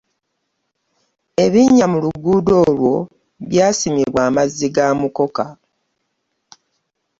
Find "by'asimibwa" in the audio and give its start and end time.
3.49-4.19